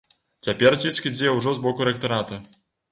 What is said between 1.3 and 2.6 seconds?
ўжо з боку рэктарата.